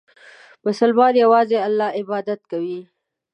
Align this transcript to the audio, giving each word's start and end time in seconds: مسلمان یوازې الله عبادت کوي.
مسلمان 0.65 1.13
یوازې 1.23 1.57
الله 1.67 1.89
عبادت 1.99 2.41
کوي. 2.51 2.79